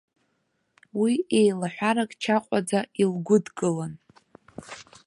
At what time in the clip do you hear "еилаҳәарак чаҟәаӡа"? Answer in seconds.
1.39-2.79